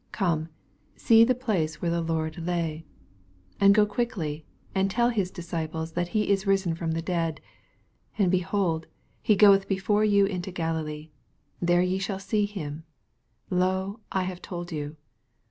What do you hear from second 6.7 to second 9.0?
from the dead: and, behold,